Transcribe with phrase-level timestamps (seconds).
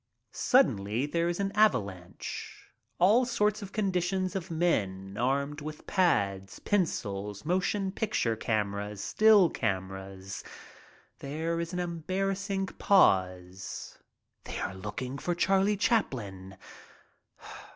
[0.31, 2.71] Suddenly there is an avalanche.
[2.97, 10.43] All sorts and conditions of men armed with pads, pencils, motion picture cameras, still cameras.
[11.19, 13.99] There is an embarrassing pause.
[14.45, 16.57] They are looking for Charlie Chaplin.